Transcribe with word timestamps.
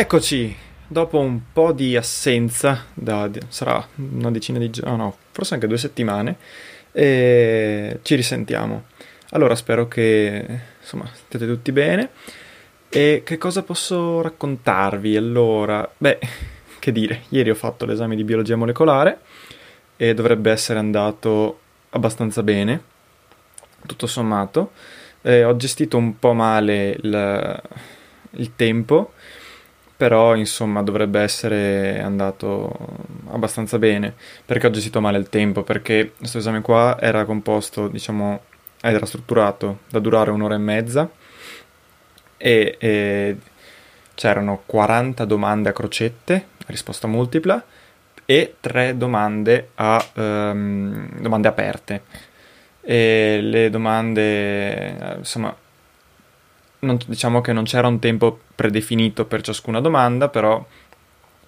Eccoci, 0.00 0.56
dopo 0.86 1.18
un 1.18 1.40
po' 1.52 1.72
di 1.72 1.96
assenza, 1.96 2.86
da, 2.94 3.28
sarà 3.48 3.84
una 3.96 4.30
decina 4.30 4.58
di 4.58 4.70
giorni, 4.70 4.96
no, 4.96 5.16
forse 5.32 5.54
anche 5.54 5.66
due 5.66 5.76
settimane, 5.76 6.36
e 6.98 8.00
ci 8.02 8.16
risentiamo. 8.16 8.86
Allora 9.30 9.54
spero 9.54 9.86
che 9.86 10.44
insomma 10.80 11.08
stiate 11.12 11.46
tutti 11.46 11.70
bene. 11.70 12.10
E 12.88 13.22
che 13.24 13.38
cosa 13.38 13.62
posso 13.62 14.20
raccontarvi? 14.20 15.16
Allora, 15.16 15.88
beh, 15.96 16.18
che 16.80 16.90
dire, 16.90 17.22
ieri 17.28 17.50
ho 17.50 17.54
fatto 17.54 17.86
l'esame 17.86 18.16
di 18.16 18.24
biologia 18.24 18.56
molecolare 18.56 19.20
e 19.96 20.12
dovrebbe 20.12 20.50
essere 20.50 20.80
andato 20.80 21.60
abbastanza 21.90 22.42
bene, 22.42 22.82
tutto 23.86 24.08
sommato. 24.08 24.72
Eh, 25.22 25.44
ho 25.44 25.54
gestito 25.54 25.98
un 25.98 26.18
po' 26.18 26.32
male 26.32 26.98
il, 27.00 27.62
il 28.30 28.56
tempo 28.56 29.12
però 29.98 30.34
insomma 30.36 30.82
dovrebbe 30.82 31.20
essere 31.20 32.00
andato 32.00 32.74
abbastanza 33.30 33.78
bene 33.78 34.14
perché 34.46 34.68
ho 34.68 34.70
gestito 34.70 35.00
male 35.00 35.18
il 35.18 35.28
tempo 35.28 35.62
perché 35.62 36.12
questo 36.16 36.38
esame 36.38 36.62
qua 36.62 36.96
era 37.00 37.24
composto 37.24 37.88
diciamo 37.88 38.40
era 38.80 39.04
strutturato 39.04 39.80
da 39.90 39.98
durare 39.98 40.30
un'ora 40.30 40.54
e 40.54 40.58
mezza 40.58 41.10
e, 42.36 42.76
e 42.78 43.36
c'erano 44.14 44.62
40 44.64 45.24
domande 45.24 45.68
a 45.68 45.72
crocette 45.72 46.46
risposta 46.66 47.08
multipla 47.08 47.62
e 48.30 48.56
3 48.60 48.96
domande 48.96 49.70
a 49.76 50.06
um, 50.14 51.08
domande 51.18 51.48
aperte. 51.48 52.02
E 52.82 53.40
le 53.42 53.70
domande 53.70 55.16
insomma 55.16 55.54
non, 56.80 56.98
diciamo 57.06 57.40
che 57.40 57.52
non 57.52 57.64
c'era 57.64 57.88
un 57.88 57.98
tempo 57.98 58.38
predefinito 58.54 59.24
per 59.24 59.42
ciascuna 59.42 59.80
domanda, 59.80 60.28
però 60.28 60.64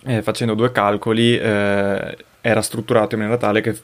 eh, 0.04 0.22
facendo 0.22 0.54
due 0.54 0.72
calcoli 0.72 1.36
eh, 1.36 2.16
era 2.40 2.62
strutturato 2.62 3.14
in 3.14 3.20
maniera 3.20 3.40
tale 3.40 3.60
che 3.60 3.78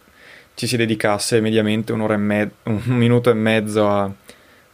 ci 0.54 0.66
si 0.66 0.76
dedicasse 0.76 1.40
mediamente 1.40 1.94
me- 1.94 2.50
un 2.64 2.80
minuto 2.96 3.30
e 3.30 3.34
mezzo 3.34 3.88
a, 3.88 4.10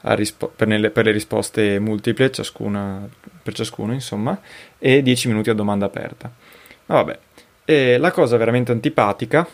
a 0.03 0.15
rispo- 0.15 0.53
per, 0.55 0.69
nelle, 0.69 0.91
per, 0.91 1.05
le 1.05 1.11
risposte 1.11 1.79
multiple, 1.79 2.31
ciascuna, 2.31 3.09
per 3.43 3.53
ciascuno, 3.53 3.93
insomma, 3.93 4.41
e 4.79 5.03
10 5.03 5.29
minuti 5.29 5.51
a 5.51 5.55
domanda 5.55 5.87
aperta. 5.87 6.31
Ma 6.87 6.95
vabbè, 6.95 7.19
e 7.65 7.99
la 7.99 8.11
cosa 8.11 8.37
veramente 8.37 8.73
antipatica 8.73 9.47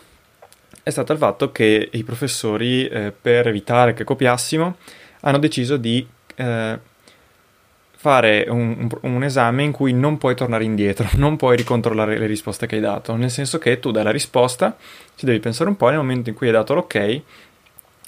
è 0.83 0.89
stata 0.89 1.13
il 1.13 1.19
fatto 1.19 1.51
che 1.51 1.89
i 1.91 2.03
professori, 2.03 2.87
eh, 2.87 3.11
per 3.11 3.47
evitare 3.47 3.93
che 3.93 4.03
copiassimo, 4.03 4.77
hanno 5.21 5.37
deciso 5.39 5.77
di 5.77 6.07
eh, 6.35 6.79
fare 8.01 8.45
un, 8.47 8.87
un, 9.01 9.23
esame 9.25 9.63
in 9.63 9.73
cui 9.73 9.91
non 9.91 10.17
puoi 10.17 10.33
tornare 10.33 10.63
indietro, 10.63 11.05
non 11.19 11.35
puoi 11.35 11.57
ricontrollare 11.57 12.17
le 12.17 12.27
risposte 12.27 12.65
che 12.65 12.75
hai 12.75 12.81
dato, 12.81 13.13
nel 13.17 13.29
senso 13.29 13.57
che 13.57 13.77
tu 13.81 13.91
dai 13.91 14.05
la 14.05 14.09
risposta, 14.09 14.77
ci 15.15 15.25
devi 15.25 15.39
pensare 15.39 15.69
un 15.69 15.75
po', 15.75 15.89
nel 15.89 15.97
momento 15.97 16.29
in 16.29 16.35
cui 16.35 16.47
hai 16.47 16.53
dato 16.53 16.73
l'ok, 16.73 17.21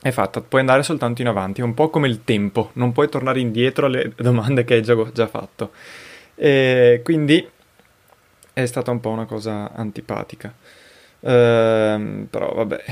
è 0.01 0.11
fatta, 0.11 0.39
puoi 0.39 0.61
andare 0.61 0.83
soltanto 0.83 1.21
in 1.21 1.27
avanti, 1.27 1.59
è 1.59 1.65
un 1.65 1.73
po' 1.73 1.89
come 1.89 2.07
il 2.07 2.23
tempo, 2.23 2.69
non 2.75 2.93
puoi 2.93 3.09
tornare 3.09 3.41
indietro 3.41 3.87
alle 3.87 4.13
domande 4.15 4.63
che 4.63 4.75
hai 4.75 4.81
già, 4.81 4.95
già 5.11 5.27
fatto. 5.27 5.71
E 6.35 7.01
quindi 7.03 7.45
è 8.53 8.65
stata 8.65 8.91
un 8.91 9.01
po' 9.01 9.09
una 9.09 9.25
cosa 9.25 9.73
antipatica. 9.73 10.53
Ehm, 11.19 12.27
però 12.29 12.53
vabbè. 12.53 12.83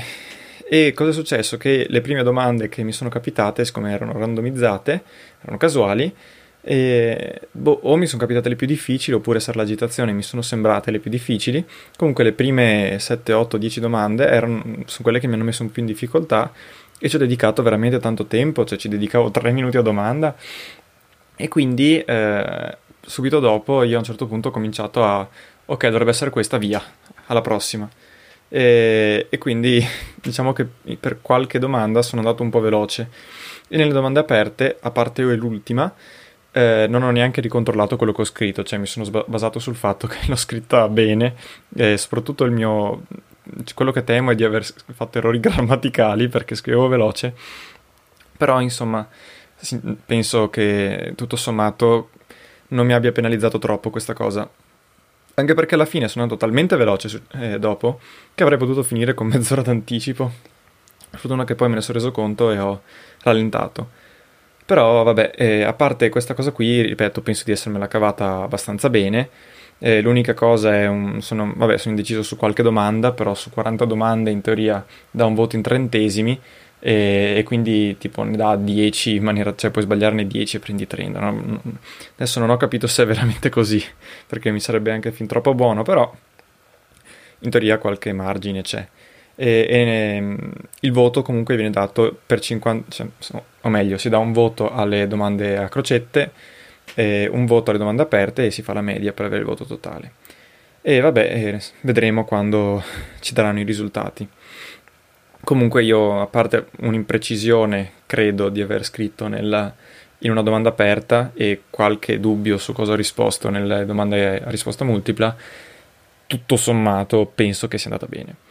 E 0.68 0.92
cosa 0.92 1.10
è 1.10 1.12
successo? 1.14 1.56
Che 1.56 1.86
le 1.88 2.00
prime 2.02 2.22
domande 2.22 2.68
che 2.68 2.82
mi 2.82 2.92
sono 2.92 3.08
capitate, 3.08 3.64
siccome 3.64 3.90
erano 3.90 4.12
randomizzate, 4.12 5.02
erano 5.40 5.56
casuali, 5.56 6.14
e, 6.62 7.40
boh, 7.50 7.80
o 7.82 7.96
mi 7.96 8.06
sono 8.06 8.20
capitate 8.20 8.50
le 8.50 8.56
più 8.56 8.66
difficili 8.66 9.16
oppure 9.16 9.40
se 9.40 9.52
l'agitazione 9.54 10.12
mi 10.12 10.22
sono 10.22 10.42
sembrate 10.42 10.90
le 10.90 10.98
più 10.98 11.10
difficili. 11.10 11.64
Comunque 11.96 12.24
le 12.24 12.32
prime 12.32 12.96
7, 12.98 13.32
8, 13.32 13.56
10 13.56 13.80
domande 13.80 14.26
erano, 14.28 14.62
sono 14.62 15.02
quelle 15.02 15.20
che 15.20 15.26
mi 15.26 15.34
hanno 15.34 15.44
messo 15.44 15.62
un 15.62 15.72
po' 15.72 15.80
in 15.80 15.86
difficoltà 15.86 16.52
e 16.98 17.08
ci 17.08 17.16
ho 17.16 17.18
dedicato 17.18 17.62
veramente 17.62 17.98
tanto 17.98 18.26
tempo, 18.26 18.64
cioè 18.64 18.78
ci 18.78 18.88
dedicavo 18.88 19.30
3 19.30 19.52
minuti 19.52 19.78
a 19.78 19.82
domanda 19.82 20.36
e 21.34 21.48
quindi 21.48 21.98
eh, 21.98 22.76
subito 23.00 23.40
dopo 23.40 23.82
io 23.82 23.96
a 23.96 23.98
un 23.98 24.04
certo 24.04 24.26
punto 24.26 24.48
ho 24.48 24.50
cominciato 24.50 25.02
a 25.02 25.26
ok 25.64 25.86
dovrebbe 25.86 26.10
essere 26.10 26.30
questa 26.30 26.58
via, 26.58 26.82
alla 27.26 27.40
prossima. 27.40 27.88
E, 28.52 29.26
e 29.30 29.38
quindi 29.38 29.82
diciamo 30.20 30.52
che 30.52 30.66
per 30.98 31.20
qualche 31.22 31.58
domanda 31.58 32.02
sono 32.02 32.20
andato 32.20 32.42
un 32.42 32.50
po' 32.50 32.60
veloce 32.60 33.08
e 33.68 33.76
nelle 33.76 33.92
domande 33.92 34.18
aperte, 34.18 34.76
a 34.80 34.90
parte 34.90 35.22
io 35.22 35.30
e 35.30 35.36
l'ultima, 35.36 35.94
eh, 36.52 36.86
non 36.88 37.02
ho 37.02 37.10
neanche 37.10 37.40
ricontrollato 37.40 37.96
quello 37.96 38.12
che 38.12 38.22
ho 38.22 38.24
scritto, 38.24 38.62
cioè 38.62 38.78
mi 38.78 38.86
sono 38.86 39.24
basato 39.26 39.58
sul 39.58 39.76
fatto 39.76 40.06
che 40.08 40.18
l'ho 40.26 40.36
scritta 40.36 40.88
bene 40.88 41.34
e 41.74 41.96
soprattutto 41.96 42.44
il 42.44 42.50
mio... 42.50 43.02
quello 43.74 43.92
che 43.92 44.04
temo 44.04 44.32
è 44.32 44.34
di 44.34 44.44
aver 44.44 44.64
fatto 44.92 45.18
errori 45.18 45.38
grammaticali 45.40 46.28
perché 46.28 46.54
scrivevo 46.54 46.88
veloce, 46.88 47.34
però 48.36 48.60
insomma 48.60 49.06
penso 50.06 50.48
che 50.48 51.12
tutto 51.16 51.36
sommato 51.36 52.10
non 52.68 52.86
mi 52.86 52.94
abbia 52.94 53.12
penalizzato 53.12 53.58
troppo 53.58 53.90
questa 53.90 54.14
cosa. 54.14 54.48
Anche 55.34 55.54
perché 55.54 55.74
alla 55.74 55.84
fine 55.84 56.08
sono 56.08 56.24
andato 56.24 56.40
talmente 56.40 56.76
veloce 56.76 57.22
eh, 57.32 57.58
dopo 57.58 58.00
che 58.34 58.42
avrei 58.42 58.58
potuto 58.58 58.82
finire 58.82 59.14
con 59.14 59.26
mezz'ora 59.28 59.62
d'anticipo. 59.62 60.32
Fortuna 61.12 61.44
che 61.44 61.54
poi 61.54 61.68
me 61.68 61.76
ne 61.76 61.80
sono 61.80 61.98
reso 61.98 62.10
conto 62.10 62.50
e 62.50 62.58
ho 62.58 62.82
rallentato. 63.22 63.98
Però 64.70 65.02
vabbè, 65.02 65.32
eh, 65.34 65.62
a 65.64 65.72
parte 65.72 66.08
questa 66.10 66.32
cosa 66.32 66.52
qui, 66.52 66.80
ripeto, 66.82 67.22
penso 67.22 67.42
di 67.44 67.50
essermela 67.50 67.88
cavata 67.88 68.42
abbastanza 68.42 68.88
bene. 68.88 69.28
Eh, 69.80 70.00
l'unica 70.00 70.32
cosa 70.32 70.72
è 70.72 70.86
un, 70.86 71.20
sono, 71.20 71.52
vabbè, 71.56 71.76
sono 71.76 71.96
indeciso 71.96 72.22
su 72.22 72.36
qualche 72.36 72.62
domanda, 72.62 73.10
però 73.10 73.34
su 73.34 73.50
40 73.50 73.84
domande 73.84 74.30
in 74.30 74.42
teoria 74.42 74.86
da 75.10 75.24
un 75.24 75.34
voto 75.34 75.56
in 75.56 75.62
trentesimi 75.62 76.38
e, 76.78 77.34
e 77.38 77.42
quindi 77.42 77.98
tipo 77.98 78.22
ne 78.22 78.36
dà 78.36 78.54
10 78.54 79.16
in 79.16 79.24
maniera, 79.24 79.52
cioè 79.56 79.72
puoi 79.72 79.82
sbagliarne 79.82 80.24
10 80.24 80.56
e 80.56 80.60
prendi 80.60 80.86
30. 80.86 81.18
No? 81.18 81.62
Adesso 82.14 82.38
non 82.38 82.50
ho 82.50 82.56
capito 82.56 82.86
se 82.86 83.02
è 83.02 83.06
veramente 83.06 83.48
così, 83.48 83.82
perché 84.24 84.52
mi 84.52 84.60
sarebbe 84.60 84.92
anche 84.92 85.10
fin 85.10 85.26
troppo 85.26 85.52
buono, 85.52 85.82
però 85.82 86.14
in 87.40 87.50
teoria 87.50 87.78
qualche 87.78 88.12
margine 88.12 88.62
c'è 88.62 88.86
e, 89.40 89.66
e 89.70 89.78
ehm, 90.16 90.52
il 90.80 90.92
voto 90.92 91.22
comunque 91.22 91.56
viene 91.56 91.70
dato 91.70 92.14
per 92.26 92.40
50, 92.40 92.90
cioè, 92.90 93.42
o 93.62 93.68
meglio, 93.70 93.96
si 93.96 94.10
dà 94.10 94.18
un 94.18 94.32
voto 94.32 94.70
alle 94.70 95.08
domande 95.08 95.56
a 95.56 95.68
crocette, 95.70 96.32
un 96.94 97.46
voto 97.46 97.70
alle 97.70 97.78
domande 97.78 98.02
aperte 98.02 98.44
e 98.44 98.50
si 98.50 98.60
fa 98.60 98.74
la 98.74 98.82
media 98.82 99.14
per 99.14 99.24
avere 99.24 99.40
il 99.40 99.46
voto 99.46 99.64
totale. 99.64 100.12
E 100.82 101.00
vabbè, 101.00 101.20
eh, 101.20 101.60
vedremo 101.80 102.26
quando 102.26 102.82
ci 103.20 103.32
daranno 103.32 103.60
i 103.60 103.64
risultati. 103.64 104.28
Comunque 105.42 105.84
io, 105.84 106.20
a 106.20 106.26
parte 106.26 106.66
un'imprecisione, 106.80 107.92
credo 108.04 108.50
di 108.50 108.60
aver 108.60 108.84
scritto 108.84 109.26
nella, 109.26 109.74
in 110.18 110.30
una 110.32 110.42
domanda 110.42 110.68
aperta 110.68 111.30
e 111.32 111.62
qualche 111.70 112.20
dubbio 112.20 112.58
su 112.58 112.74
cosa 112.74 112.92
ho 112.92 112.96
risposto 112.96 113.48
nelle 113.48 113.86
domande 113.86 114.42
a 114.42 114.50
risposta 114.50 114.84
multipla, 114.84 115.34
tutto 116.26 116.56
sommato 116.56 117.30
penso 117.34 117.68
che 117.68 117.78
sia 117.78 117.90
andata 117.90 118.06
bene. 118.06 118.48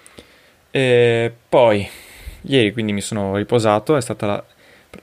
E 0.72 1.34
poi, 1.50 1.88
ieri 2.42 2.72
quindi 2.72 2.94
mi 2.94 3.02
sono 3.02 3.36
riposato, 3.36 3.96
è 3.96 4.02
stata 4.02 4.26
la... 4.26 4.44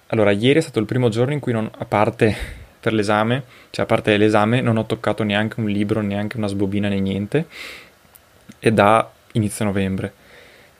Allora, 0.08 0.30
ieri 0.30 0.58
è 0.58 0.62
stato 0.62 0.78
il 0.78 0.86
primo 0.86 1.08
giorno 1.08 1.32
in 1.32 1.40
cui 1.40 1.52
non, 1.52 1.68
a 1.78 1.84
parte 1.84 2.64
per 2.78 2.92
l'esame, 2.92 3.42
cioè 3.70 3.84
a 3.84 3.88
parte 3.88 4.16
l'esame, 4.16 4.60
non 4.60 4.76
ho 4.76 4.86
toccato 4.86 5.24
neanche 5.24 5.58
un 5.60 5.68
libro, 5.68 6.00
neanche 6.02 6.36
una 6.36 6.46
sbobina 6.46 6.88
né 6.88 7.00
niente, 7.00 7.46
e 8.58 8.72
da 8.72 9.10
inizio 9.32 9.64
novembre, 9.64 10.12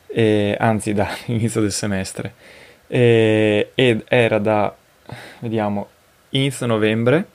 e, 0.07 0.55
anzi 0.57 0.93
da 0.93 1.09
inizio 1.27 1.61
del 1.61 1.71
semestre, 1.71 2.33
e, 2.87 3.71
ed 3.75 4.03
era 4.07 4.39
da, 4.39 4.73
vediamo, 5.39 5.89
inizio 6.29 6.65
novembre 6.65 7.27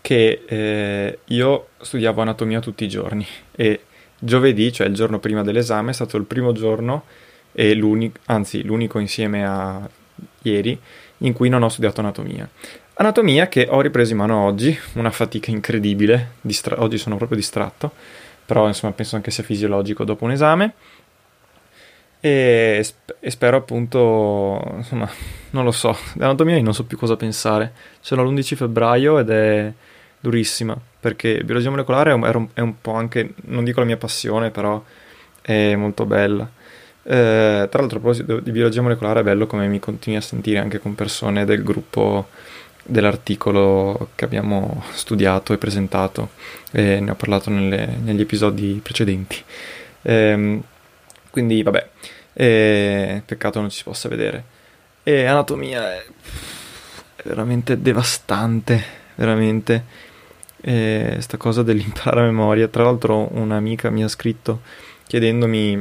che 0.00 0.44
eh, 0.46 1.18
io 1.24 1.68
studiavo 1.80 2.20
anatomia 2.20 2.60
tutti 2.60 2.84
i 2.84 2.88
giorni 2.88 3.26
e 3.54 3.80
giovedì, 4.18 4.72
cioè 4.72 4.86
il 4.86 4.94
giorno 4.94 5.18
prima 5.18 5.42
dell'esame, 5.42 5.90
è 5.90 5.94
stato 5.94 6.16
il 6.16 6.24
primo 6.24 6.52
giorno 6.52 7.04
e 7.52 7.74
l'unico, 7.74 8.18
anzi 8.26 8.62
l'unico 8.62 8.98
insieme 8.98 9.46
a 9.46 9.88
ieri 10.42 10.78
in 11.18 11.32
cui 11.32 11.48
non 11.48 11.62
ho 11.62 11.68
studiato 11.68 12.00
anatomia. 12.00 12.48
Anatomia 12.94 13.48
che 13.48 13.66
ho 13.68 13.80
ripreso 13.80 14.12
in 14.12 14.18
mano 14.18 14.44
oggi, 14.44 14.76
una 14.94 15.10
fatica 15.10 15.50
incredibile, 15.50 16.32
distra- 16.40 16.80
oggi 16.80 16.98
sono 16.98 17.16
proprio 17.16 17.38
distratto, 17.38 17.92
però 18.44 18.66
insomma 18.66 18.92
penso 18.92 19.16
anche 19.16 19.30
sia 19.30 19.42
fisiologico 19.44 20.04
dopo 20.04 20.24
un 20.24 20.30
esame. 20.30 20.72
E, 22.20 22.80
sp- 22.82 23.16
e 23.20 23.30
spero 23.30 23.58
appunto, 23.58 24.62
insomma, 24.76 25.08
non 25.50 25.64
lo 25.64 25.72
so, 25.72 25.96
l'anatomia 26.14 26.60
non 26.62 26.74
so 26.74 26.84
più 26.84 26.96
cosa 26.96 27.16
pensare, 27.16 27.72
sono 28.00 28.24
l'11 28.24 28.54
febbraio 28.54 29.18
ed 29.18 29.30
è 29.30 29.72
durissima, 30.18 30.76
perché 31.06 31.44
biologia 31.44 31.70
molecolare 31.70 32.10
è 32.10 32.14
un, 32.14 32.48
è 32.52 32.58
un 32.58 32.80
po' 32.80 32.94
anche, 32.94 33.34
non 33.44 33.62
dico 33.62 33.78
la 33.78 33.86
mia 33.86 33.96
passione, 33.96 34.50
però 34.50 34.82
è 35.40 35.76
molto 35.76 36.04
bella. 36.04 36.50
Eh, 37.04 37.68
tra 37.70 37.78
l'altro, 37.78 37.98
a 37.98 38.00
proposito 38.00 38.40
di 38.40 38.50
biologia 38.50 38.82
molecolare, 38.82 39.20
è 39.20 39.22
bello 39.22 39.46
come 39.46 39.68
mi 39.68 39.78
continui 39.78 40.18
a 40.18 40.20
sentire 40.20 40.58
anche 40.58 40.80
con 40.80 40.96
persone 40.96 41.44
del 41.44 41.62
gruppo 41.62 42.26
dell'articolo 42.82 44.08
che 44.16 44.24
abbiamo 44.24 44.82
studiato 44.94 45.52
e 45.52 45.58
presentato, 45.58 46.30
e 46.72 46.98
ne 46.98 47.12
ho 47.12 47.14
parlato 47.14 47.50
nelle, 47.50 47.86
negli 48.02 48.22
episodi 48.22 48.80
precedenti. 48.82 49.40
Eh, 50.02 50.60
quindi, 51.30 51.62
vabbè, 51.62 51.88
eh, 52.32 53.22
peccato 53.24 53.60
non 53.60 53.70
ci 53.70 53.76
si 53.76 53.84
possa 53.84 54.08
vedere. 54.08 54.42
E 55.04 55.24
anatomia 55.24 55.92
è, 55.92 56.04
è 57.14 57.22
veramente 57.22 57.80
devastante, 57.80 58.82
veramente. 59.14 60.05
E 60.68 61.18
sta 61.20 61.36
cosa 61.36 61.62
dell'imparare 61.62 62.22
a 62.22 62.24
memoria. 62.24 62.66
Tra 62.66 62.82
l'altro, 62.82 63.28
un'amica 63.36 63.88
mi 63.88 64.02
ha 64.02 64.08
scritto 64.08 64.62
chiedendomi: 65.06 65.80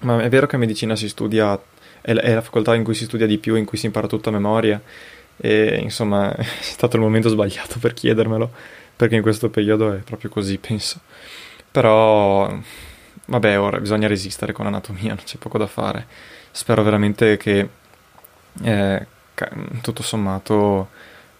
Ma 0.00 0.20
è 0.20 0.28
vero 0.28 0.46
che 0.46 0.58
medicina 0.58 0.94
si 0.94 1.08
studia? 1.08 1.58
È 2.02 2.12
la, 2.12 2.20
è 2.20 2.34
la 2.34 2.42
facoltà 2.42 2.74
in 2.74 2.84
cui 2.84 2.94
si 2.94 3.04
studia 3.04 3.26
di 3.26 3.38
più, 3.38 3.54
in 3.54 3.64
cui 3.64 3.78
si 3.78 3.86
impara 3.86 4.06
tutto 4.06 4.28
a 4.28 4.32
memoria? 4.32 4.78
E 5.38 5.78
insomma, 5.80 6.30
è 6.36 6.44
stato 6.60 6.96
il 6.96 7.02
momento 7.02 7.30
sbagliato 7.30 7.78
per 7.78 7.94
chiedermelo, 7.94 8.52
perché 8.94 9.16
in 9.16 9.22
questo 9.22 9.48
periodo 9.48 9.94
è 9.94 10.00
proprio 10.00 10.28
così, 10.28 10.58
penso. 10.58 11.00
Però, 11.70 12.54
vabbè, 13.24 13.58
ora 13.58 13.80
bisogna 13.80 14.06
resistere 14.06 14.52
con 14.52 14.66
l'anatomia, 14.66 15.14
non 15.14 15.24
c'è 15.24 15.38
poco 15.38 15.56
da 15.56 15.66
fare. 15.66 16.06
Spero 16.50 16.82
veramente 16.82 17.38
che 17.38 17.68
eh, 18.62 19.06
tutto 19.80 20.02
sommato 20.02 20.90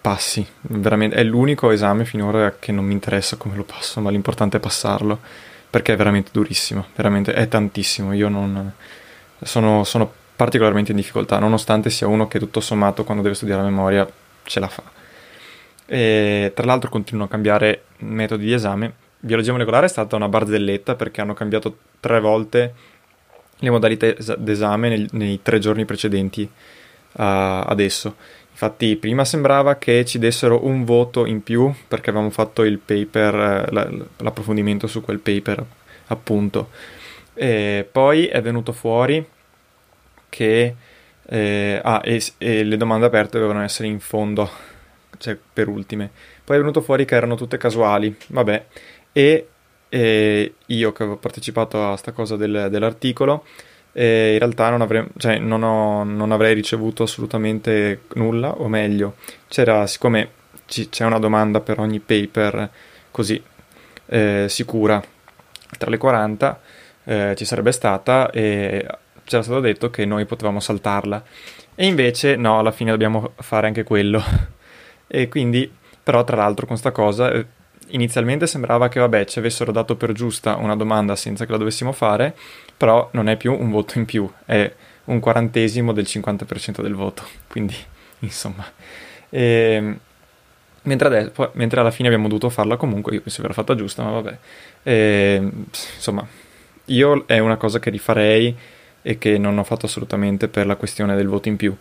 passi. 0.04 0.46
Veramente, 0.60 1.16
è 1.16 1.22
l'unico 1.22 1.70
esame 1.70 2.04
finora 2.04 2.56
che 2.58 2.72
non 2.72 2.84
mi 2.84 2.92
interessa 2.92 3.38
come 3.38 3.56
lo 3.56 3.64
passo, 3.64 4.02
ma 4.02 4.10
l'importante 4.10 4.58
è 4.58 4.60
passarlo, 4.60 5.18
perché 5.70 5.94
è 5.94 5.96
veramente 5.96 6.28
durissimo, 6.30 6.88
veramente 6.94 7.32
è 7.32 7.48
tantissimo. 7.48 8.12
Io 8.12 8.28
non 8.28 8.70
sono, 9.42 9.82
sono 9.84 10.12
particolarmente 10.36 10.90
in 10.90 10.98
difficoltà, 10.98 11.38
nonostante 11.38 11.88
sia 11.88 12.06
uno 12.06 12.28
che 12.28 12.38
tutto 12.38 12.60
sommato 12.60 13.02
quando 13.02 13.22
deve 13.22 13.34
studiare 13.34 13.62
a 13.62 13.64
memoria 13.64 14.06
ce 14.42 14.60
la 14.60 14.68
fa. 14.68 14.82
E, 15.86 16.52
tra 16.54 16.66
l'altro 16.66 16.90
continuano 16.90 17.26
a 17.26 17.30
cambiare 17.30 17.84
metodi 18.00 18.44
di 18.44 18.52
esame. 18.52 18.92
Biologia 19.18 19.52
molecolare 19.52 19.86
è 19.86 19.88
stata 19.88 20.16
una 20.16 20.28
barzelletta 20.28 20.96
perché 20.96 21.22
hanno 21.22 21.32
cambiato 21.32 21.78
tre 22.00 22.20
volte 22.20 22.74
le 23.56 23.70
modalità 23.70 24.12
d'esame 24.36 24.88
nei, 24.90 25.08
nei 25.12 25.40
tre 25.40 25.58
giorni 25.60 25.86
precedenti 25.86 26.42
uh, 26.42 26.50
adesso. 27.16 28.16
Infatti 28.54 28.94
prima 28.94 29.24
sembrava 29.24 29.74
che 29.78 30.04
ci 30.04 30.20
dessero 30.20 30.64
un 30.64 30.84
voto 30.84 31.26
in 31.26 31.42
più 31.42 31.74
perché 31.88 32.10
avevamo 32.10 32.30
fatto 32.30 32.62
il 32.62 32.78
paper, 32.78 33.68
l'approfondimento 34.18 34.86
su 34.86 35.00
quel 35.00 35.18
paper 35.18 35.64
appunto. 36.06 36.70
E 37.34 37.84
poi 37.90 38.26
è 38.26 38.40
venuto 38.40 38.70
fuori 38.70 39.26
che 40.28 40.74
eh, 41.26 41.80
ah, 41.82 42.00
e, 42.04 42.22
e, 42.38 42.62
le 42.62 42.76
domande 42.76 43.06
aperte 43.06 43.38
dovevano 43.38 43.64
essere 43.64 43.88
in 43.88 43.98
fondo, 43.98 44.48
cioè 45.18 45.36
per 45.52 45.66
ultime. 45.66 46.10
Poi 46.44 46.56
è 46.56 46.60
venuto 46.60 46.80
fuori 46.80 47.04
che 47.04 47.16
erano 47.16 47.34
tutte 47.34 47.56
casuali, 47.56 48.16
vabbè, 48.28 48.66
e, 49.12 49.48
e 49.88 50.54
io 50.66 50.92
che 50.92 51.02
avevo 51.02 51.18
partecipato 51.18 51.90
a 51.90 51.96
sta 51.96 52.12
cosa 52.12 52.36
del, 52.36 52.68
dell'articolo, 52.70 53.44
eh, 53.94 54.32
in 54.32 54.38
realtà 54.38 54.68
non 54.70 54.82
avrei, 54.82 55.06
cioè, 55.16 55.38
non, 55.38 55.62
ho, 55.62 56.04
non 56.04 56.32
avrei 56.32 56.52
ricevuto 56.52 57.04
assolutamente 57.04 58.02
nulla, 58.14 58.60
o 58.60 58.68
meglio, 58.68 59.14
c'era, 59.48 59.86
siccome 59.86 60.28
ci, 60.66 60.88
c'è 60.88 61.04
una 61.04 61.18
domanda 61.18 61.60
per 61.60 61.78
ogni 61.78 62.00
paper 62.00 62.70
così 63.10 63.42
eh, 64.06 64.46
sicura, 64.48 65.02
tra 65.78 65.90
le 65.90 65.96
40 65.96 66.60
eh, 67.04 67.34
ci 67.36 67.44
sarebbe 67.44 67.72
stata 67.72 68.30
e 68.30 68.86
c'era 69.24 69.42
stato 69.42 69.60
detto 69.60 69.90
che 69.90 70.04
noi 70.04 70.24
potevamo 70.26 70.60
saltarla. 70.60 71.22
E 71.74 71.86
invece 71.86 72.36
no, 72.36 72.58
alla 72.58 72.72
fine 72.72 72.90
dobbiamo 72.90 73.32
fare 73.36 73.66
anche 73.66 73.84
quello. 73.84 74.22
e 75.06 75.28
quindi, 75.28 75.70
però 76.02 76.24
tra 76.24 76.36
l'altro 76.36 76.66
con 76.66 76.76
sta 76.76 76.90
cosa, 76.92 77.30
eh, 77.32 77.46
inizialmente 77.88 78.46
sembrava 78.46 78.88
che 78.88 79.00
vabbè 79.00 79.24
ci 79.24 79.38
avessero 79.38 79.72
dato 79.72 79.96
per 79.96 80.12
giusta 80.12 80.56
una 80.56 80.76
domanda 80.76 81.16
senza 81.16 81.44
che 81.44 81.52
la 81.52 81.58
dovessimo 81.58 81.92
fare, 81.92 82.34
però 82.76 83.08
non 83.12 83.28
è 83.28 83.36
più 83.36 83.52
un 83.52 83.70
voto 83.70 83.98
in 83.98 84.04
più, 84.04 84.30
è 84.44 84.72
un 85.04 85.20
quarantesimo 85.20 85.92
del 85.92 86.04
50% 86.08 86.82
del 86.82 86.94
voto. 86.94 87.24
Quindi, 87.48 87.76
insomma... 88.20 88.64
E, 89.30 89.40
ehm, 89.40 89.98
mentre, 90.82 91.08
adesso, 91.08 91.50
mentre 91.54 91.80
alla 91.80 91.90
fine 91.90 92.08
abbiamo 92.08 92.28
dovuto 92.28 92.50
farla 92.50 92.76
comunque, 92.76 93.14
io 93.14 93.20
penso 93.20 93.40
che 93.40 93.46
averla 93.46 93.62
fatta 93.62 93.78
giusta, 93.78 94.02
ma 94.02 94.10
vabbè. 94.10 94.38
E, 94.82 94.92
ehm, 95.36 95.64
insomma, 95.96 96.26
io 96.86 97.24
è 97.26 97.38
una 97.38 97.56
cosa 97.56 97.78
che 97.78 97.90
rifarei 97.90 98.56
e 99.02 99.18
che 99.18 99.38
non 99.38 99.58
ho 99.58 99.64
fatto 99.64 99.86
assolutamente 99.86 100.48
per 100.48 100.66
la 100.66 100.76
questione 100.76 101.16
del 101.16 101.28
voto 101.28 101.48
in 101.48 101.56
più. 101.56 101.76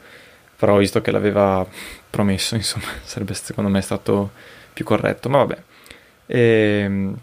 Però 0.56 0.78
visto 0.78 1.02
che 1.02 1.12
l'aveva 1.12 1.66
promesso, 2.10 2.56
insomma, 2.56 2.88
sarebbe 3.04 3.34
secondo 3.34 3.70
me 3.70 3.82
stato 3.82 4.32
più 4.74 4.86
corretto, 4.86 5.30
ma 5.30 5.38
vabbè. 5.40 5.58
E... 6.26 7.14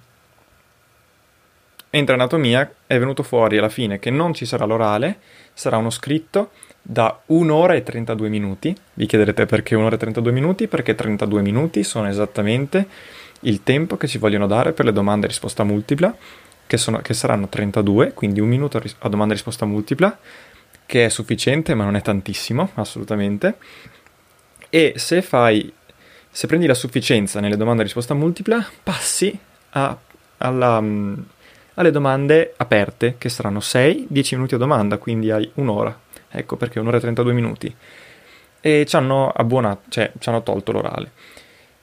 Entra 1.91 2.15
anatomia 2.15 2.73
è 2.87 2.99
venuto 2.99 3.25
fuori 3.25 3.59
alla 3.59 3.69
fine 3.69 3.99
che 3.99 4.11
non 4.11 4.33
ci 4.33 4.47
sarà 4.47 4.65
l'orale, 4.65 5.19
sarà 5.53 5.77
uno 5.77 5.91
scritto 5.91 6.51
da 6.81 7.21
1 7.27 7.55
ora 7.55 7.75
e 7.75 7.83
32 7.83 8.29
minuti. 8.29 8.75
Vi 8.95 9.07
chiederete 9.07 9.47
perché 9.47 9.75
1 9.75 9.85
ora 9.85 9.97
e 9.97 9.99
32 9.99 10.33
minuti? 10.33 10.69
Perché 10.69 10.95
32 10.95 11.43
minuti 11.43 11.83
sono 11.83 12.09
esattamente 12.09 12.87
il 13.41 13.63
tempo 13.63 13.97
che 13.97 14.07
ci 14.07 14.19
vogliono 14.19 14.47
dare 14.47 14.73
per 14.73 14.85
le 14.85 14.93
domande 14.93 15.27
a 15.27 15.29
risposta 15.29 15.65
multipla 15.65 16.15
che, 16.71 16.77
sono, 16.77 17.01
che 17.01 17.15
saranno 17.15 17.49
32, 17.49 18.13
quindi 18.13 18.39
un 18.39 18.49
minuto 18.49 18.77
a, 18.77 18.83
a 19.01 19.09
domanda 19.09 19.33
e 19.33 19.37
risposta 19.37 19.65
multipla, 19.65 20.17
che 20.87 21.07
è 21.07 21.09
sufficiente 21.09 21.75
ma 21.75 21.83
non 21.83 21.97
è 21.97 22.01
tantissimo, 22.01 22.71
assolutamente. 22.75 23.57
E 24.69 24.93
se 24.95 25.21
fai, 25.21 25.73
se 26.31 26.47
prendi 26.47 26.69
la 26.69 26.75
sufficienza 26.75 27.41
nelle 27.41 27.57
domande 27.57 27.83
a 27.83 27.85
risposta 27.85 28.15
multipla, 28.15 28.65
passi 28.85 29.37
a, 29.71 29.99
alla, 30.39 30.81
mm, 30.81 31.15
alle 31.81 31.91
domande 31.91 32.53
aperte, 32.57 33.15
che 33.17 33.29
saranno 33.29 33.61
6, 33.61 34.07
10 34.09 34.35
minuti 34.35 34.55
a 34.55 34.59
domanda, 34.59 34.99
quindi 34.99 35.31
hai 35.31 35.51
un'ora. 35.55 35.99
Ecco 36.31 36.57
perché 36.57 36.79
un'ora 36.79 36.99
e 36.99 37.01
32 37.01 37.33
minuti. 37.33 37.75
E 38.61 38.85
ci 38.87 38.97
hanno 38.97 39.31
abbuonato, 39.31 39.83
cioè 39.89 40.13
ci 40.19 40.29
hanno 40.29 40.43
tolto 40.43 40.73
l'orale. 40.73 41.11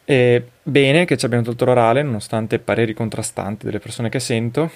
E 0.05 0.43
bene 0.61 1.05
che 1.05 1.17
ci 1.17 1.25
abbiano 1.25 1.43
tolto 1.43 1.65
l'orale, 1.65 2.03
nonostante 2.03 2.59
pareri 2.59 2.93
contrastanti 2.93 3.65
delle 3.65 3.79
persone 3.79 4.09
che 4.09 4.19
sento, 4.19 4.69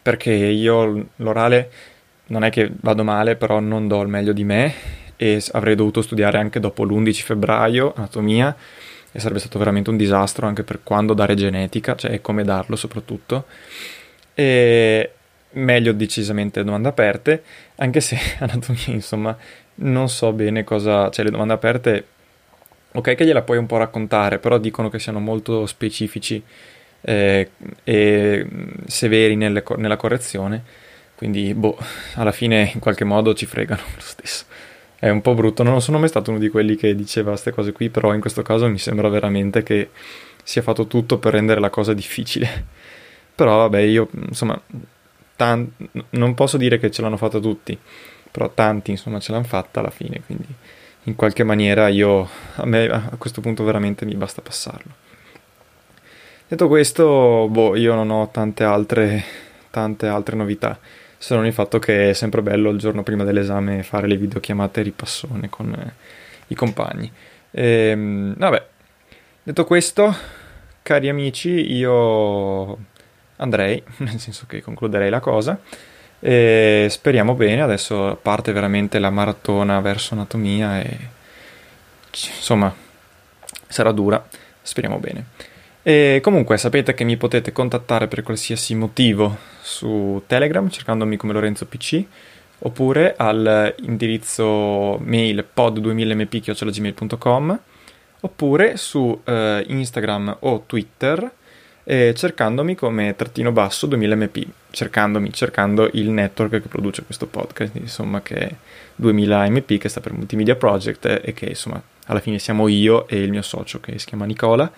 perché 0.00 0.32
io 0.32 1.08
l'orale 1.16 1.70
non 2.26 2.44
è 2.44 2.50
che 2.50 2.70
vado 2.80 3.02
male, 3.02 3.34
però 3.34 3.58
non 3.58 3.88
do 3.88 4.00
il 4.00 4.08
meglio 4.08 4.32
di 4.32 4.44
me 4.44 4.72
e 5.16 5.44
avrei 5.52 5.74
dovuto 5.74 6.00
studiare 6.02 6.38
anche 6.38 6.60
dopo 6.60 6.84
l'11 6.84 7.12
febbraio 7.12 7.92
anatomia 7.96 8.56
e 9.12 9.18
sarebbe 9.18 9.40
stato 9.40 9.58
veramente 9.58 9.90
un 9.90 9.96
disastro 9.96 10.46
anche 10.46 10.62
per 10.62 10.80
quando 10.84 11.14
dare 11.14 11.34
genetica, 11.34 11.96
cioè 11.96 12.20
come 12.20 12.44
darlo 12.44 12.76
soprattutto. 12.76 13.46
E, 14.40 15.10
meglio 15.52 15.92
decisamente 15.92 16.64
domande 16.64 16.88
aperte, 16.88 17.42
anche 17.76 18.00
se 18.00 18.16
anatomia, 18.40 18.86
insomma, 18.86 19.36
non 19.76 20.08
so 20.08 20.32
bene 20.32 20.64
cosa... 20.64 21.10
cioè 21.10 21.26
le 21.26 21.30
domande 21.30 21.52
aperte, 21.52 22.06
ok 22.92 23.14
che 23.14 23.26
gliela 23.26 23.42
puoi 23.42 23.58
un 23.58 23.66
po' 23.66 23.76
raccontare, 23.76 24.38
però 24.38 24.56
dicono 24.56 24.88
che 24.88 24.98
siano 24.98 25.20
molto 25.20 25.66
specifici 25.66 26.42
eh, 27.02 27.50
e 27.84 28.46
severi 28.86 29.36
nelle, 29.36 29.62
nella 29.76 29.96
correzione, 29.96 30.62
quindi 31.16 31.52
boh, 31.52 31.76
alla 32.14 32.32
fine 32.32 32.70
in 32.72 32.80
qualche 32.80 33.04
modo 33.04 33.34
ci 33.34 33.44
fregano 33.44 33.82
lo 33.94 34.00
stesso. 34.00 34.44
È 34.98 35.08
un 35.10 35.20
po' 35.20 35.34
brutto, 35.34 35.62
non 35.62 35.82
sono 35.82 35.98
mai 35.98 36.08
stato 36.08 36.30
uno 36.30 36.38
di 36.38 36.48
quelli 36.48 36.76
che 36.76 36.94
diceva 36.94 37.30
queste 37.30 37.52
cose 37.52 37.72
qui, 37.72 37.90
però 37.90 38.14
in 38.14 38.20
questo 38.20 38.40
caso 38.42 38.68
mi 38.68 38.78
sembra 38.78 39.08
veramente 39.08 39.62
che 39.62 39.90
sia 40.42 40.62
fatto 40.62 40.86
tutto 40.86 41.18
per 41.18 41.32
rendere 41.34 41.60
la 41.60 41.70
cosa 41.70 41.92
difficile. 41.92 42.79
Però 43.40 43.56
vabbè, 43.56 43.78
io 43.78 44.06
insomma, 44.28 44.60
tan- 45.34 45.72
non 46.10 46.34
posso 46.34 46.58
dire 46.58 46.78
che 46.78 46.90
ce 46.90 47.00
l'hanno 47.00 47.16
fatta 47.16 47.38
tutti, 47.38 47.78
però 48.30 48.50
tanti 48.50 48.90
insomma 48.90 49.18
ce 49.18 49.32
l'hanno 49.32 49.44
fatta 49.44 49.80
alla 49.80 49.88
fine, 49.88 50.20
quindi 50.26 50.44
in 51.04 51.16
qualche 51.16 51.42
maniera 51.42 51.88
io 51.88 52.28
a 52.56 52.66
me 52.66 52.86
a 52.86 53.16
questo 53.16 53.40
punto 53.40 53.64
veramente 53.64 54.04
mi 54.04 54.14
basta 54.14 54.42
passarlo. 54.42 54.92
Detto 56.46 56.68
questo, 56.68 57.48
boh, 57.50 57.76
io 57.76 57.94
non 57.94 58.10
ho 58.10 58.28
tante 58.30 58.62
altre, 58.62 59.24
tante 59.70 60.06
altre 60.06 60.36
novità 60.36 60.78
se 61.16 61.34
non 61.34 61.46
il 61.46 61.54
fatto 61.54 61.78
che 61.78 62.10
è 62.10 62.12
sempre 62.12 62.42
bello 62.42 62.68
il 62.68 62.78
giorno 62.78 63.02
prima 63.02 63.24
dell'esame 63.24 63.82
fare 63.82 64.06
le 64.06 64.18
videochiamate 64.18 64.82
ripassone 64.82 65.48
con 65.48 65.72
eh, 65.72 65.94
i 66.48 66.54
compagni. 66.54 67.10
E, 67.50 67.64
ehm, 67.64 68.34
vabbè, 68.36 68.66
detto 69.44 69.64
questo, 69.64 70.14
cari 70.82 71.08
amici, 71.08 71.72
io 71.72 72.88
andrei, 73.40 73.82
nel 73.98 74.18
senso 74.18 74.46
che 74.46 74.62
concluderei 74.62 75.10
la 75.10 75.20
cosa. 75.20 75.60
E 76.22 76.86
speriamo 76.90 77.34
bene, 77.34 77.62
adesso 77.62 78.18
parte 78.20 78.52
veramente 78.52 78.98
la 78.98 79.08
maratona 79.10 79.80
verso 79.80 80.12
anatomia 80.14 80.82
e 80.82 80.98
insomma 82.12 82.74
sarà 83.66 83.90
dura, 83.92 84.22
speriamo 84.62 84.98
bene. 84.98 85.24
E 85.82 86.20
comunque 86.22 86.58
sapete 86.58 86.92
che 86.92 87.04
mi 87.04 87.16
potete 87.16 87.52
contattare 87.52 88.06
per 88.06 88.22
qualsiasi 88.22 88.74
motivo 88.74 89.34
su 89.62 90.22
Telegram 90.26 90.68
cercandomi 90.68 91.16
come 91.16 91.32
Lorenzo 91.32 91.64
PC 91.64 92.04
oppure 92.58 93.14
all'indirizzo 93.16 94.98
mail 95.02 95.42
pod2000mp.gmail.com 95.54 97.60
oppure 98.20 98.76
su 98.76 99.18
eh, 99.24 99.64
Instagram 99.66 100.36
o 100.40 100.64
Twitter 100.66 101.32
eh, 101.90 102.14
cercandomi 102.14 102.76
come 102.76 103.16
trattino 103.16 103.50
basso 103.50 103.88
2000mp 103.88 104.46
cercandomi, 104.70 105.32
cercando 105.32 105.90
il 105.94 106.10
network 106.10 106.62
che 106.62 106.68
produce 106.68 107.02
questo 107.02 107.26
podcast 107.26 107.74
insomma 107.74 108.22
che 108.22 108.34
è 108.36 108.54
2000mp 109.02 109.76
che 109.76 109.88
sta 109.88 109.98
per 109.98 110.12
Multimedia 110.12 110.54
Project 110.54 111.20
e 111.24 111.34
che 111.34 111.46
insomma 111.46 111.82
alla 112.06 112.20
fine 112.20 112.38
siamo 112.38 112.68
io 112.68 113.08
e 113.08 113.20
il 113.20 113.30
mio 113.30 113.42
socio 113.42 113.80
che 113.80 113.98
si 113.98 114.06
chiama 114.06 114.24
Nicola 114.24 114.70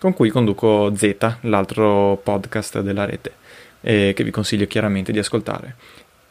con 0.00 0.12
cui 0.14 0.30
conduco 0.30 0.92
Z, 0.96 1.36
l'altro 1.42 2.20
podcast 2.20 2.80
della 2.80 3.04
rete, 3.04 3.32
eh, 3.80 4.12
che 4.14 4.24
vi 4.24 4.30
consiglio 4.32 4.66
chiaramente 4.66 5.12
di 5.12 5.18
ascoltare. 5.18 5.74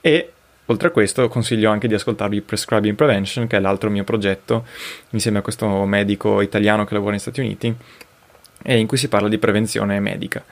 E 0.02 0.32
oltre 0.66 0.88
a 0.88 0.92
questo 0.92 1.28
consiglio 1.28 1.70
anche 1.70 1.88
di 1.88 1.94
ascoltarvi 1.94 2.42
Prescribing 2.42 2.96
Prevention, 2.96 3.48
che 3.48 3.58
è 3.58 3.60
l'altro 3.60 3.90
mio 3.90 4.06
progetto, 4.06 4.66
insieme 5.12 5.40
a 5.40 5.42
questo 5.42 5.68
medico 5.86 6.40
italiano 6.40 6.86
che 6.86 6.94
lavora 6.94 7.12
negli 7.12 7.20
Stati 7.20 7.42
Uniti, 7.42 7.76
e 8.64 8.78
in 8.78 8.88
cui 8.88 8.98
si 8.98 9.08
parla 9.08 9.28
di 9.28 9.38
prevenzione 9.38 10.00
medica. 10.00 10.44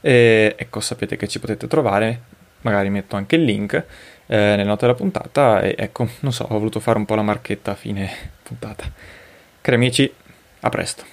E, 0.00 0.54
ecco, 0.56 0.80
sapete 0.80 1.16
che 1.16 1.28
ci 1.28 1.40
potete 1.40 1.66
trovare, 1.66 2.22
magari 2.62 2.90
metto 2.90 3.16
anche 3.16 3.36
il 3.36 3.44
link 3.44 3.74
eh, 3.74 4.36
nelle 4.36 4.64
note 4.64 4.86
della 4.86 4.96
puntata, 4.96 5.60
e 5.60 5.74
ecco, 5.76 6.08
non 6.20 6.32
so, 6.32 6.44
ho 6.44 6.58
voluto 6.58 6.80
fare 6.80 6.98
un 6.98 7.04
po' 7.04 7.14
la 7.14 7.22
marchetta 7.22 7.72
a 7.72 7.74
fine 7.74 8.10
puntata. 8.42 8.90
Cari 9.60 9.76
amici, 9.76 10.12
a 10.60 10.68
presto. 10.68 11.04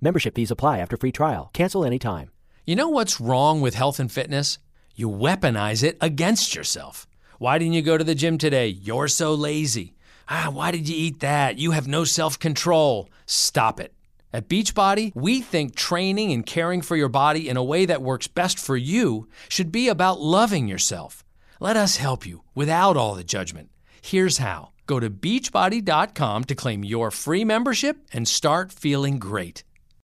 Membership 0.00 0.34
fees 0.34 0.50
apply 0.50 0.78
after 0.78 0.96
free 0.96 1.10
trial. 1.10 1.50
Cancel 1.52 1.84
anytime. 1.84 2.30
You 2.64 2.76
know 2.76 2.88
what's 2.88 3.20
wrong 3.20 3.60
with 3.60 3.74
health 3.74 3.98
and 3.98 4.10
fitness? 4.10 4.58
You 4.94 5.08
weaponize 5.08 5.82
it 5.82 5.96
against 6.00 6.54
yourself. 6.54 7.06
Why 7.38 7.58
didn't 7.58 7.74
you 7.74 7.82
go 7.82 7.96
to 7.96 8.04
the 8.04 8.14
gym 8.14 8.36
today? 8.36 8.68
You're 8.68 9.08
so 9.08 9.32
lazy. 9.34 9.94
Ah, 10.28 10.50
why 10.52 10.70
did 10.70 10.88
you 10.88 10.96
eat 10.96 11.20
that? 11.20 11.58
You 11.58 11.70
have 11.72 11.88
no 11.88 12.04
self 12.04 12.38
control. 12.38 13.08
Stop 13.26 13.80
it. 13.80 13.92
At 14.30 14.48
Beachbody, 14.48 15.12
we 15.14 15.40
think 15.40 15.74
training 15.74 16.32
and 16.32 16.44
caring 16.44 16.82
for 16.82 16.96
your 16.96 17.08
body 17.08 17.48
in 17.48 17.56
a 17.56 17.64
way 17.64 17.86
that 17.86 18.02
works 18.02 18.28
best 18.28 18.58
for 18.58 18.76
you 18.76 19.26
should 19.48 19.72
be 19.72 19.88
about 19.88 20.20
loving 20.20 20.68
yourself. 20.68 21.24
Let 21.60 21.76
us 21.76 21.96
help 21.96 22.26
you 22.26 22.42
without 22.54 22.96
all 22.96 23.14
the 23.14 23.24
judgment. 23.24 23.70
Here's 24.02 24.38
how 24.38 24.72
go 24.86 25.00
to 25.00 25.08
beachbody.com 25.10 26.44
to 26.44 26.54
claim 26.54 26.84
your 26.84 27.10
free 27.10 27.44
membership 27.44 27.96
and 28.12 28.28
start 28.28 28.70
feeling 28.70 29.18
great. 29.18 29.64